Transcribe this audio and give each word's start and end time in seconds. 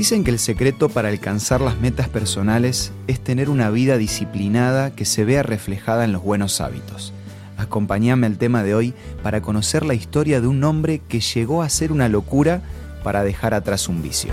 Dicen 0.00 0.24
que 0.24 0.30
el 0.30 0.38
secreto 0.38 0.88
para 0.88 1.10
alcanzar 1.10 1.60
las 1.60 1.78
metas 1.78 2.08
personales 2.08 2.90
es 3.06 3.20
tener 3.20 3.50
una 3.50 3.68
vida 3.68 3.98
disciplinada 3.98 4.92
que 4.92 5.04
se 5.04 5.26
vea 5.26 5.42
reflejada 5.42 6.06
en 6.06 6.12
los 6.12 6.22
buenos 6.22 6.62
hábitos. 6.62 7.12
Acompáñame 7.58 8.26
al 8.26 8.38
tema 8.38 8.62
de 8.62 8.74
hoy 8.74 8.94
para 9.22 9.42
conocer 9.42 9.84
la 9.84 9.92
historia 9.92 10.40
de 10.40 10.46
un 10.46 10.64
hombre 10.64 11.02
que 11.06 11.20
llegó 11.20 11.62
a 11.62 11.68
ser 11.68 11.92
una 11.92 12.08
locura 12.08 12.62
para 13.04 13.22
dejar 13.24 13.52
atrás 13.52 13.90
un 13.90 14.00
vicio. 14.00 14.32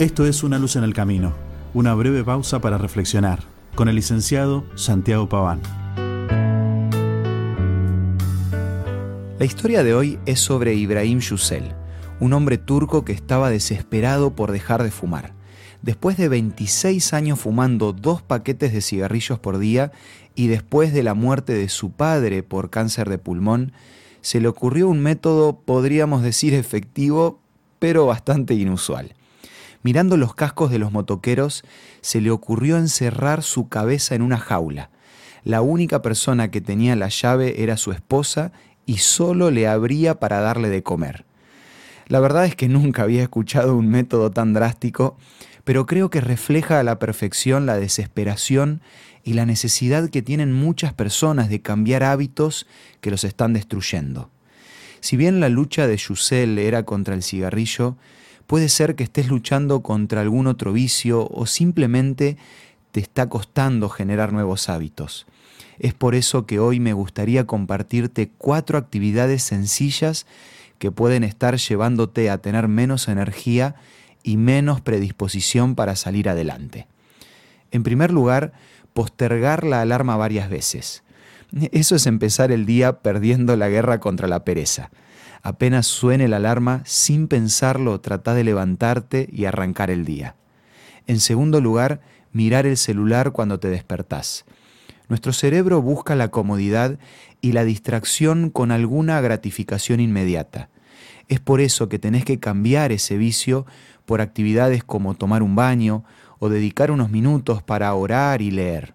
Esto 0.00 0.26
es 0.26 0.42
Una 0.42 0.58
luz 0.58 0.74
en 0.74 0.82
el 0.82 0.94
camino, 0.94 1.32
una 1.74 1.94
breve 1.94 2.24
pausa 2.24 2.60
para 2.60 2.76
reflexionar, 2.76 3.44
con 3.76 3.88
el 3.88 3.94
licenciado 3.94 4.64
Santiago 4.74 5.28
Paván. 5.28 5.60
La 9.38 9.44
historia 9.44 9.84
de 9.84 9.94
hoy 9.94 10.18
es 10.26 10.40
sobre 10.40 10.74
Ibrahim 10.74 11.20
Yusel, 11.20 11.72
un 12.18 12.32
hombre 12.32 12.58
turco 12.58 13.04
que 13.04 13.12
estaba 13.12 13.50
desesperado 13.50 14.34
por 14.34 14.50
dejar 14.50 14.82
de 14.82 14.90
fumar. 14.90 15.32
Después 15.80 16.16
de 16.16 16.28
26 16.28 17.12
años 17.12 17.38
fumando 17.38 17.92
dos 17.92 18.20
paquetes 18.20 18.72
de 18.72 18.80
cigarrillos 18.80 19.38
por 19.38 19.58
día 19.58 19.92
y 20.34 20.48
después 20.48 20.92
de 20.92 21.04
la 21.04 21.14
muerte 21.14 21.52
de 21.52 21.68
su 21.68 21.92
padre 21.92 22.42
por 22.42 22.70
cáncer 22.70 23.08
de 23.08 23.18
pulmón, 23.18 23.72
se 24.22 24.40
le 24.40 24.48
ocurrió 24.48 24.88
un 24.88 24.98
método, 24.98 25.60
podríamos 25.60 26.24
decir, 26.24 26.52
efectivo, 26.52 27.38
pero 27.78 28.06
bastante 28.06 28.54
inusual. 28.54 29.14
Mirando 29.84 30.16
los 30.16 30.34
cascos 30.34 30.72
de 30.72 30.80
los 30.80 30.90
motoqueros, 30.90 31.62
se 32.00 32.20
le 32.20 32.32
ocurrió 32.32 32.76
encerrar 32.76 33.44
su 33.44 33.68
cabeza 33.68 34.16
en 34.16 34.22
una 34.22 34.38
jaula. 34.38 34.90
La 35.44 35.62
única 35.62 36.02
persona 36.02 36.50
que 36.50 36.60
tenía 36.60 36.96
la 36.96 37.08
llave 37.08 37.62
era 37.62 37.76
su 37.76 37.92
esposa 37.92 38.50
y 38.88 38.96
solo 38.96 39.50
le 39.50 39.68
abría 39.68 40.18
para 40.18 40.40
darle 40.40 40.70
de 40.70 40.82
comer. 40.82 41.26
La 42.06 42.20
verdad 42.20 42.46
es 42.46 42.56
que 42.56 42.68
nunca 42.68 43.02
había 43.02 43.22
escuchado 43.22 43.76
un 43.76 43.86
método 43.90 44.30
tan 44.30 44.54
drástico, 44.54 45.18
pero 45.64 45.84
creo 45.84 46.08
que 46.08 46.22
refleja 46.22 46.80
a 46.80 46.82
la 46.82 46.98
perfección 46.98 47.66
la 47.66 47.76
desesperación 47.76 48.80
y 49.22 49.34
la 49.34 49.44
necesidad 49.44 50.08
que 50.08 50.22
tienen 50.22 50.54
muchas 50.54 50.94
personas 50.94 51.50
de 51.50 51.60
cambiar 51.60 52.02
hábitos 52.02 52.66
que 53.02 53.10
los 53.10 53.24
están 53.24 53.52
destruyendo. 53.52 54.30
Si 55.00 55.18
bien 55.18 55.38
la 55.38 55.50
lucha 55.50 55.86
de 55.86 55.98
Yusel 55.98 56.58
era 56.58 56.84
contra 56.84 57.14
el 57.14 57.22
cigarrillo, 57.22 57.98
puede 58.46 58.70
ser 58.70 58.94
que 58.94 59.04
estés 59.04 59.28
luchando 59.28 59.82
contra 59.82 60.22
algún 60.22 60.46
otro 60.46 60.72
vicio 60.72 61.28
o 61.30 61.44
simplemente 61.44 62.38
te 62.92 63.00
está 63.00 63.28
costando 63.28 63.88
generar 63.88 64.32
nuevos 64.32 64.68
hábitos. 64.68 65.26
Es 65.78 65.94
por 65.94 66.14
eso 66.14 66.46
que 66.46 66.58
hoy 66.58 66.80
me 66.80 66.92
gustaría 66.92 67.46
compartirte 67.46 68.30
cuatro 68.36 68.78
actividades 68.78 69.42
sencillas 69.42 70.26
que 70.78 70.90
pueden 70.90 71.24
estar 71.24 71.56
llevándote 71.56 72.30
a 72.30 72.38
tener 72.38 72.68
menos 72.68 73.08
energía 73.08 73.76
y 74.22 74.36
menos 74.36 74.80
predisposición 74.80 75.74
para 75.74 75.96
salir 75.96 76.28
adelante. 76.28 76.86
En 77.70 77.82
primer 77.82 78.12
lugar, 78.12 78.52
postergar 78.92 79.64
la 79.64 79.80
alarma 79.80 80.16
varias 80.16 80.50
veces. 80.50 81.02
Eso 81.72 81.96
es 81.96 82.06
empezar 82.06 82.52
el 82.52 82.66
día 82.66 83.00
perdiendo 83.00 83.56
la 83.56 83.68
guerra 83.68 84.00
contra 84.00 84.28
la 84.28 84.44
pereza. 84.44 84.90
Apenas 85.42 85.86
suene 85.86 86.28
la 86.28 86.36
alarma, 86.36 86.82
sin 86.84 87.28
pensarlo, 87.28 88.00
trata 88.00 88.34
de 88.34 88.44
levantarte 88.44 89.28
y 89.32 89.44
arrancar 89.44 89.90
el 89.90 90.04
día. 90.04 90.34
En 91.06 91.20
segundo 91.20 91.60
lugar, 91.60 92.00
mirar 92.38 92.66
el 92.66 92.76
celular 92.76 93.32
cuando 93.32 93.58
te 93.58 93.68
despertás. 93.68 94.44
Nuestro 95.08 95.32
cerebro 95.32 95.82
busca 95.82 96.14
la 96.14 96.28
comodidad 96.28 96.96
y 97.40 97.50
la 97.50 97.64
distracción 97.64 98.50
con 98.50 98.70
alguna 98.70 99.20
gratificación 99.20 99.98
inmediata. 99.98 100.68
Es 101.26 101.40
por 101.40 101.60
eso 101.60 101.88
que 101.88 101.98
tenés 101.98 102.24
que 102.24 102.38
cambiar 102.38 102.92
ese 102.92 103.16
vicio 103.16 103.66
por 104.06 104.20
actividades 104.20 104.84
como 104.84 105.14
tomar 105.14 105.42
un 105.42 105.56
baño 105.56 106.04
o 106.38 106.48
dedicar 106.48 106.92
unos 106.92 107.10
minutos 107.10 107.60
para 107.64 107.92
orar 107.92 108.40
y 108.40 108.52
leer. 108.52 108.94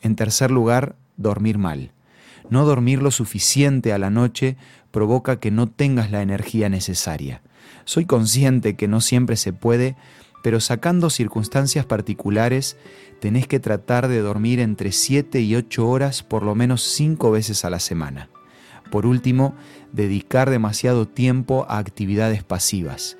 En 0.00 0.16
tercer 0.16 0.50
lugar, 0.50 0.96
dormir 1.18 1.58
mal. 1.58 1.92
No 2.48 2.64
dormir 2.64 3.02
lo 3.02 3.10
suficiente 3.10 3.92
a 3.92 3.98
la 3.98 4.08
noche 4.08 4.56
provoca 4.90 5.38
que 5.38 5.50
no 5.50 5.68
tengas 5.68 6.10
la 6.10 6.22
energía 6.22 6.70
necesaria. 6.70 7.42
Soy 7.84 8.06
consciente 8.06 8.76
que 8.76 8.88
no 8.88 9.02
siempre 9.02 9.36
se 9.36 9.52
puede, 9.52 9.94
pero 10.42 10.60
sacando 10.60 11.08
circunstancias 11.08 11.86
particulares, 11.86 12.76
tenés 13.20 13.46
que 13.46 13.60
tratar 13.60 14.08
de 14.08 14.20
dormir 14.20 14.60
entre 14.60 14.92
7 14.92 15.40
y 15.40 15.54
8 15.54 15.88
horas 15.88 16.22
por 16.22 16.42
lo 16.42 16.54
menos 16.54 16.82
5 16.82 17.30
veces 17.30 17.64
a 17.64 17.70
la 17.70 17.78
semana. 17.78 18.28
Por 18.90 19.06
último, 19.06 19.54
dedicar 19.92 20.50
demasiado 20.50 21.08
tiempo 21.08 21.64
a 21.68 21.78
actividades 21.78 22.42
pasivas. 22.42 23.16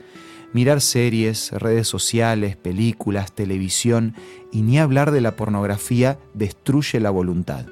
Mirar 0.53 0.83
series, 0.83 1.51
redes 1.53 1.89
sociales, 1.89 2.57
películas, 2.57 3.33
televisión 3.33 4.15
y 4.51 4.61
ni 4.63 4.79
hablar 4.79 5.11
de 5.13 5.23
la 5.23 5.35
pornografía 5.35 6.19
destruye 6.35 7.01
la 7.01 7.09
voluntad. 7.09 7.67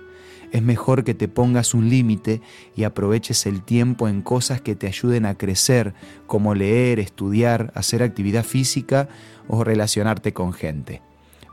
Es 0.52 0.62
mejor 0.62 1.04
que 1.04 1.14
te 1.14 1.28
pongas 1.28 1.74
un 1.74 1.88
límite 1.88 2.40
y 2.74 2.84
aproveches 2.84 3.46
el 3.46 3.62
tiempo 3.62 4.08
en 4.08 4.20
cosas 4.22 4.60
que 4.60 4.74
te 4.74 4.88
ayuden 4.88 5.24
a 5.26 5.36
crecer, 5.36 5.94
como 6.26 6.54
leer, 6.54 6.98
estudiar, 6.98 7.72
hacer 7.74 8.02
actividad 8.02 8.44
física 8.44 9.08
o 9.48 9.62
relacionarte 9.62 10.32
con 10.32 10.52
gente. 10.52 11.02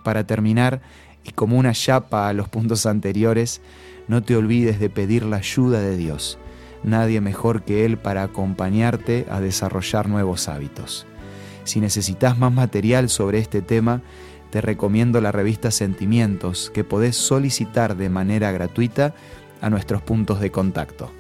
Para 0.03 0.25
terminar, 0.25 0.81
y 1.23 1.31
como 1.31 1.57
una 1.57 1.73
chapa 1.73 2.29
a 2.29 2.33
los 2.33 2.49
puntos 2.49 2.85
anteriores, 2.85 3.61
no 4.07 4.23
te 4.23 4.35
olvides 4.35 4.79
de 4.79 4.89
pedir 4.89 5.23
la 5.23 5.37
ayuda 5.37 5.81
de 5.81 5.97
Dios. 5.97 6.39
Nadie 6.83 7.21
mejor 7.21 7.63
que 7.63 7.85
Él 7.85 7.97
para 7.97 8.23
acompañarte 8.23 9.25
a 9.29 9.41
desarrollar 9.41 10.07
nuevos 10.07 10.47
hábitos. 10.47 11.05
Si 11.65 11.81
necesitas 11.81 12.37
más 12.37 12.53
material 12.53 13.09
sobre 13.09 13.39
este 13.39 13.61
tema, 13.61 14.01
te 14.49 14.61
recomiendo 14.61 15.21
la 15.21 15.31
revista 15.31 15.71
Sentimientos 15.71 16.71
que 16.73 16.83
podés 16.83 17.15
solicitar 17.15 17.97
de 17.97 18.09
manera 18.09 18.51
gratuita 18.51 19.13
a 19.61 19.69
nuestros 19.69 20.01
puntos 20.01 20.39
de 20.39 20.51
contacto. 20.51 21.11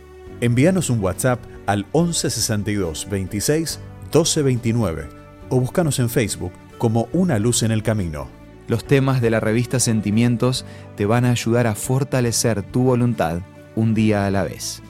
Envíanos 0.41 0.89
un 0.89 1.03
WhatsApp 1.03 1.39
al 1.65 1.85
1162 1.93 3.07
26 3.09 3.79
1229 4.03 5.09
o 5.49 5.59
búscanos 5.59 5.99
en 5.99 6.09
Facebook 6.09 6.53
como 6.77 7.07
Una 7.11 7.39
Luz 7.39 7.63
en 7.63 7.71
el 7.71 7.83
Camino. 7.83 8.27
Los 8.67 8.85
temas 8.85 9.21
de 9.21 9.29
la 9.29 9.39
revista 9.39 9.79
Sentimientos 9.79 10.65
te 10.95 11.05
van 11.05 11.25
a 11.25 11.31
ayudar 11.31 11.67
a 11.67 11.75
fortalecer 11.75 12.63
tu 12.63 12.83
voluntad 12.83 13.41
un 13.75 13.93
día 13.93 14.27
a 14.27 14.31
la 14.31 14.43
vez. 14.43 14.81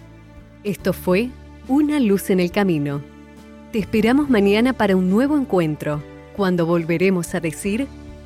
Esto 0.64 0.94
fue 0.94 1.30
Una 1.68 2.00
Luz 2.00 2.30
en 2.30 2.40
el 2.40 2.52
Camino. 2.52 3.02
Te 3.72 3.80
esperamos 3.80 4.30
mañana 4.30 4.74
para 4.74 4.96
un 4.96 5.10
nuevo 5.10 5.38
encuentro, 5.38 6.02
cuando 6.36 6.66
volveremos 6.66 7.36
a 7.36 7.40
decir... 7.40 7.88